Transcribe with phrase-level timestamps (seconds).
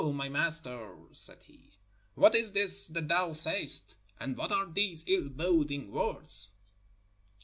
[0.03, 1.69] "O my Master," said he,
[2.15, 6.49] "what is this that thou sayest, and what are these ill boding words?"